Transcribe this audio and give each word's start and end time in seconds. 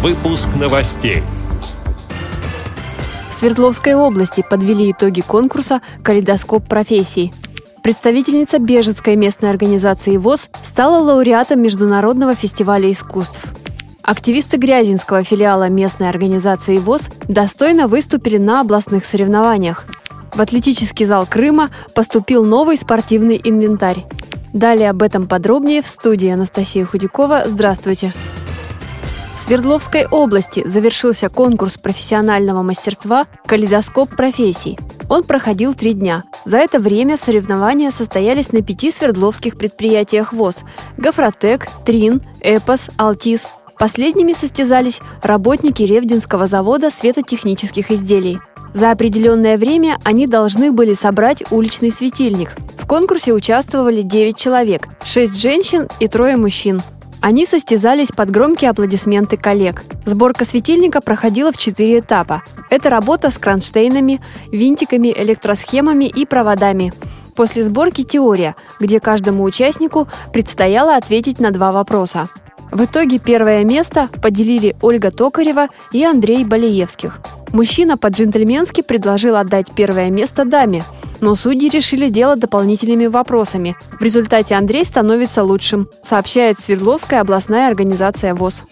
Выпуск 0.00 0.50
новостей. 0.54 1.24
В 3.28 3.34
Свердловской 3.34 3.94
области 3.94 4.44
подвели 4.48 4.92
итоги 4.92 5.22
конкурса 5.22 5.80
«Калейдоскоп 6.04 6.68
профессий». 6.68 7.34
Представительница 7.82 8.60
Бежецкой 8.60 9.16
местной 9.16 9.50
организации 9.50 10.16
ВОЗ 10.16 10.50
стала 10.62 11.02
лауреатом 11.02 11.60
Международного 11.60 12.36
фестиваля 12.36 12.92
искусств. 12.92 13.42
Активисты 14.02 14.56
Грязинского 14.56 15.24
филиала 15.24 15.68
местной 15.68 16.08
организации 16.08 16.78
ВОЗ 16.78 17.10
достойно 17.26 17.88
выступили 17.88 18.36
на 18.38 18.60
областных 18.60 19.04
соревнованиях. 19.04 19.84
В 20.32 20.40
атлетический 20.40 21.06
зал 21.06 21.26
Крыма 21.26 21.70
поступил 21.92 22.44
новый 22.44 22.76
спортивный 22.76 23.40
инвентарь. 23.42 24.04
Далее 24.52 24.90
об 24.90 25.02
этом 25.02 25.26
подробнее 25.26 25.82
в 25.82 25.88
студии 25.88 26.28
Анастасия 26.28 26.86
Худякова. 26.86 27.46
Здравствуйте! 27.48 28.12
Свердловской 29.38 30.04
области 30.04 30.66
завершился 30.66 31.28
конкурс 31.28 31.78
профессионального 31.78 32.62
мастерства 32.62 33.26
«Калейдоскоп 33.46 34.16
профессий». 34.16 34.76
Он 35.08 35.22
проходил 35.22 35.74
три 35.74 35.94
дня. 35.94 36.24
За 36.44 36.56
это 36.56 36.80
время 36.80 37.16
соревнования 37.16 37.92
состоялись 37.92 38.50
на 38.52 38.62
пяти 38.62 38.90
свердловских 38.90 39.56
предприятиях 39.56 40.32
ВОЗ– 40.32 40.64
Гофротек, 40.98 41.68
Трин, 41.86 42.20
Эпос, 42.40 42.90
Алтис. 42.96 43.46
Последними 43.78 44.32
состязались 44.32 45.00
работники 45.22 45.84
Ревдинского 45.84 46.48
завода 46.48 46.90
светотехнических 46.90 47.92
изделий. 47.92 48.40
За 48.74 48.90
определенное 48.90 49.56
время 49.56 49.98
они 50.02 50.26
должны 50.26 50.72
были 50.72 50.94
собрать 50.94 51.44
уличный 51.52 51.92
светильник. 51.92 52.56
В 52.76 52.88
конкурсе 52.88 53.32
участвовали 53.32 54.02
9 54.02 54.36
человек, 54.36 54.88
6 55.04 55.40
женщин 55.40 55.88
и 56.00 56.08
трое 56.08 56.36
мужчин. 56.36 56.82
Они 57.20 57.46
состязались 57.46 58.12
под 58.12 58.30
громкие 58.30 58.70
аплодисменты 58.70 59.36
коллег. 59.36 59.84
Сборка 60.04 60.44
светильника 60.44 61.00
проходила 61.00 61.52
в 61.52 61.58
четыре 61.58 62.00
этапа. 62.00 62.42
Это 62.70 62.90
работа 62.90 63.30
с 63.30 63.38
кронштейнами, 63.38 64.20
винтиками, 64.52 65.12
электросхемами 65.16 66.04
и 66.04 66.26
проводами. 66.26 66.92
После 67.34 67.62
сборки 67.62 68.02
теория, 68.02 68.56
где 68.80 69.00
каждому 69.00 69.44
участнику 69.44 70.08
предстояло 70.32 70.96
ответить 70.96 71.40
на 71.40 71.50
два 71.50 71.72
вопроса. 71.72 72.28
В 72.70 72.84
итоге 72.84 73.18
первое 73.18 73.64
место 73.64 74.08
поделили 74.22 74.76
Ольга 74.82 75.10
Токарева 75.10 75.68
и 75.92 76.04
Андрей 76.04 76.44
Балиевских. 76.44 77.20
Мужчина 77.52 77.96
по-джентльменски 77.96 78.82
предложил 78.82 79.36
отдать 79.36 79.72
первое 79.74 80.10
место 80.10 80.44
даме, 80.44 80.84
но 81.20 81.34
судьи 81.34 81.68
решили 81.68 82.08
делать 82.08 82.40
дополнительными 82.40 83.06
вопросами. 83.06 83.76
В 83.98 84.02
результате 84.02 84.54
Андрей 84.54 84.84
становится 84.84 85.42
лучшим, 85.42 85.88
сообщает 86.02 86.60
Свердловская 86.60 87.20
областная 87.20 87.68
организация 87.68 88.34
ВОЗ. 88.34 88.64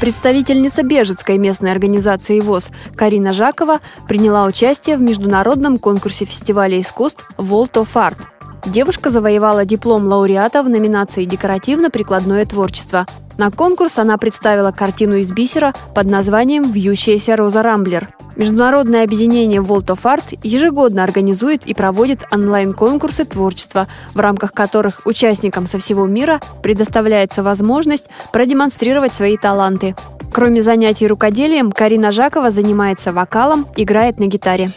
Представительница 0.00 0.82
Бежецкой 0.82 1.38
местной 1.38 1.70
организации 1.70 2.40
ВОЗ 2.40 2.70
Карина 2.96 3.32
Жакова 3.32 3.78
приняла 4.08 4.46
участие 4.46 4.96
в 4.96 5.00
международном 5.00 5.78
конкурсе 5.78 6.24
фестиваля 6.24 6.80
искусств 6.80 7.24
of 7.38 7.88
Art. 7.94 8.18
Девушка 8.64 9.10
завоевала 9.10 9.64
диплом 9.64 10.04
лауреата 10.04 10.62
в 10.62 10.68
номинации 10.68 11.24
«Декоративно-прикладное 11.24 12.46
творчество». 12.46 13.06
На 13.36 13.50
конкурс 13.50 13.98
она 13.98 14.18
представила 14.18 14.70
картину 14.70 15.16
из 15.16 15.32
бисера 15.32 15.74
под 15.94 16.06
названием 16.06 16.70
«Вьющаяся 16.70 17.34
роза 17.34 17.62
Рамблер». 17.62 18.10
Международное 18.36 19.02
объединение 19.02 19.60
World 19.60 19.86
of 19.86 20.02
Art 20.04 20.38
ежегодно 20.42 21.02
организует 21.02 21.66
и 21.66 21.74
проводит 21.74 22.24
онлайн-конкурсы 22.30 23.24
творчества, 23.24 23.88
в 24.14 24.20
рамках 24.20 24.52
которых 24.52 25.02
участникам 25.06 25.66
со 25.66 25.78
всего 25.78 26.06
мира 26.06 26.40
предоставляется 26.62 27.42
возможность 27.42 28.06
продемонстрировать 28.32 29.14
свои 29.14 29.36
таланты. 29.36 29.96
Кроме 30.32 30.62
занятий 30.62 31.08
рукоделием, 31.08 31.72
Карина 31.72 32.10
Жакова 32.10 32.50
занимается 32.50 33.12
вокалом, 33.12 33.66
играет 33.76 34.18
на 34.18 34.26
гитаре. 34.26 34.72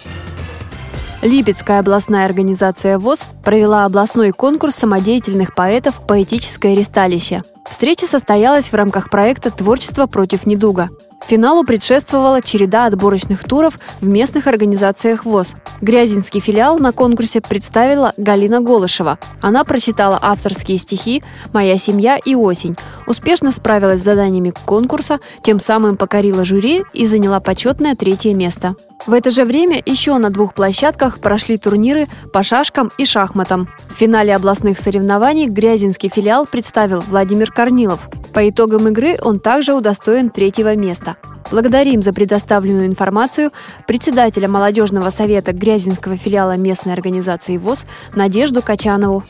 Липецкая 1.25 1.79
областная 1.79 2.25
организация 2.25 2.99
ВОЗ 2.99 3.25
провела 3.43 3.85
областной 3.85 4.31
конкурс 4.31 4.75
самодеятельных 4.75 5.55
поэтов 5.55 6.05
«Поэтическое 6.07 6.75
ресталище». 6.75 7.41
Встреча 7.67 8.05
состоялась 8.05 8.65
в 8.65 8.75
рамках 8.75 9.09
проекта 9.09 9.49
«Творчество 9.49 10.05
против 10.05 10.45
недуга». 10.45 10.89
Финалу 11.25 11.63
предшествовала 11.63 12.43
череда 12.43 12.85
отборочных 12.85 13.43
туров 13.43 13.79
в 14.01 14.07
местных 14.07 14.45
организациях 14.45 15.25
ВОЗ. 15.25 15.55
Грязинский 15.81 16.39
филиал 16.39 16.77
на 16.77 16.91
конкурсе 16.91 17.41
представила 17.41 18.13
Галина 18.17 18.61
Голышева. 18.61 19.17
Она 19.41 19.63
прочитала 19.63 20.19
авторские 20.21 20.77
стихи 20.77 21.23
«Моя 21.51 21.79
семья» 21.79 22.19
и 22.23 22.35
«Осень», 22.35 22.75
успешно 23.07 23.51
справилась 23.51 24.01
с 24.01 24.03
заданиями 24.03 24.53
конкурса, 24.67 25.19
тем 25.41 25.59
самым 25.59 25.97
покорила 25.97 26.45
жюри 26.45 26.83
и 26.93 27.07
заняла 27.07 27.39
почетное 27.39 27.95
третье 27.95 28.35
место. 28.35 28.75
В 29.05 29.13
это 29.13 29.29
же 29.29 29.43
время 29.43 29.81
еще 29.85 30.17
на 30.17 30.31
двух 30.31 30.55
площадках 30.55 31.19
прошли 31.19 31.59
турниры 31.59 32.07
по 32.33 32.41
шашкам 32.41 32.91
и 32.97 33.05
шахматам. 33.05 33.69
В 33.89 33.93
финале 33.93 34.35
областных 34.35 34.79
соревнований 34.79 35.47
Грязинский 35.47 36.09
филиал 36.09 36.47
представил 36.47 37.01
Владимир 37.01 37.51
Корнилов. 37.51 38.09
По 38.33 38.49
итогам 38.49 38.87
игры 38.87 39.17
он 39.21 39.39
также 39.39 39.73
удостоен 39.73 40.31
третьего 40.31 40.75
места. 40.75 41.17
Благодарим 41.51 42.01
за 42.01 42.13
предоставленную 42.13 42.87
информацию 42.87 43.51
председателя 43.85 44.47
молодежного 44.47 45.11
совета 45.11 45.53
Грязинского 45.53 46.17
филиала 46.17 46.57
местной 46.57 46.93
организации 46.93 47.57
ВОЗ 47.57 47.85
Надежду 48.15 48.63
Качанову. 48.63 49.23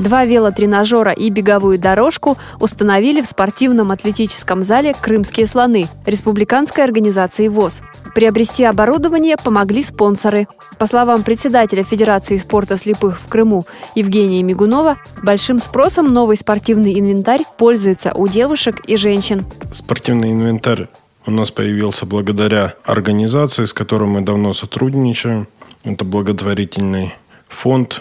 Два 0.00 0.24
велотренажера 0.24 1.12
и 1.12 1.28
беговую 1.28 1.78
дорожку 1.78 2.38
установили 2.58 3.20
в 3.20 3.26
спортивном 3.26 3.90
атлетическом 3.90 4.62
зале 4.62 4.96
«Крымские 4.98 5.46
слоны» 5.46 5.88
республиканской 6.06 6.82
организации 6.82 7.48
ВОЗ. 7.48 7.82
Приобрести 8.14 8.64
оборудование 8.64 9.36
помогли 9.36 9.82
спонсоры. 9.82 10.48
По 10.78 10.86
словам 10.86 11.22
председателя 11.22 11.84
Федерации 11.84 12.38
спорта 12.38 12.78
слепых 12.78 13.20
в 13.20 13.28
Крыму 13.28 13.66
Евгения 13.94 14.42
Мигунова, 14.42 14.96
большим 15.22 15.58
спросом 15.58 16.14
новый 16.14 16.38
спортивный 16.38 16.98
инвентарь 16.98 17.42
пользуется 17.58 18.12
у 18.14 18.26
девушек 18.26 18.80
и 18.86 18.96
женщин. 18.96 19.44
Спортивный 19.70 20.32
инвентарь 20.32 20.88
у 21.26 21.30
нас 21.30 21.50
появился 21.50 22.06
благодаря 22.06 22.72
организации, 22.84 23.66
с 23.66 23.74
которой 23.74 24.08
мы 24.08 24.22
давно 24.22 24.54
сотрудничаем. 24.54 25.46
Это 25.84 26.06
благотворительный 26.06 27.12
фонд. 27.48 28.00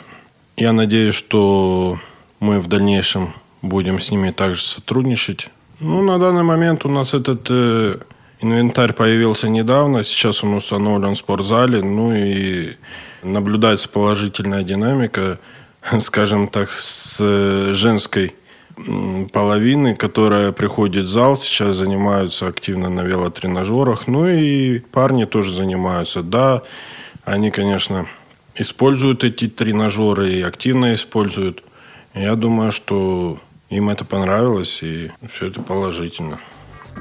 Я 0.60 0.74
надеюсь, 0.74 1.16
что 1.16 2.00
мы 2.42 2.60
в 2.60 2.68
дальнейшем 2.68 3.34
будем 3.62 4.02
с 4.02 4.12
ними 4.12 4.32
также 4.32 4.62
сотрудничать. 4.62 5.48
Ну, 5.80 6.02
на 6.02 6.20
данный 6.20 6.44
момент 6.44 6.84
у 6.84 6.90
нас 6.90 7.14
этот 7.14 7.48
э, 7.50 7.96
Инвентарь 8.42 8.92
появился 8.92 9.48
недавно, 9.48 10.04
сейчас 10.04 10.44
он 10.44 10.56
установлен 10.56 11.16
в 11.16 11.18
спортзале, 11.18 11.82
ну 11.82 12.14
и 12.14 12.76
наблюдается 13.24 13.88
положительная 13.88 14.64
динамика, 14.64 15.40
скажем 16.02 16.50
так, 16.50 16.70
с 16.72 17.24
женской 17.74 18.36
половины, 19.32 19.96
которая 19.96 20.52
приходит 20.52 21.06
в 21.06 21.10
зал, 21.10 21.38
сейчас 21.38 21.78
занимаются 21.78 22.48
активно 22.48 22.90
на 22.90 23.02
велотренажерах, 23.04 24.08
ну 24.08 24.28
и 24.28 24.80
парни 24.80 25.24
тоже 25.24 25.56
занимаются. 25.56 26.22
Да, 26.22 26.64
они, 27.24 27.50
конечно, 27.50 28.08
используют 28.60 29.24
эти 29.24 29.48
тренажеры 29.48 30.34
и 30.34 30.42
активно 30.42 30.94
используют. 30.94 31.64
Я 32.14 32.36
думаю, 32.36 32.72
что 32.72 33.38
им 33.70 33.90
это 33.90 34.06
понравилось, 34.06 34.80
и 34.84 35.12
все 35.34 35.48
это 35.48 35.62
положительно. 35.62 36.40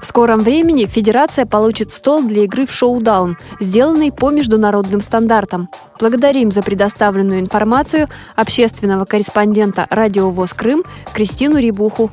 В 0.00 0.06
скором 0.06 0.44
времени 0.44 0.86
Федерация 0.86 1.44
получит 1.44 1.90
стол 1.90 2.22
для 2.22 2.44
игры 2.44 2.66
в 2.66 2.72
шоу-даун, 2.72 3.36
сделанный 3.58 4.12
по 4.12 4.30
международным 4.30 5.00
стандартам. 5.00 5.68
Благодарим 5.98 6.52
за 6.52 6.62
предоставленную 6.62 7.40
информацию 7.40 8.08
общественного 8.36 9.06
корреспондента 9.06 9.88
«Радио 9.90 10.30
ВОЗ 10.30 10.52
Крым» 10.52 10.84
Кристину 11.12 11.58
Рибуху. 11.58 12.12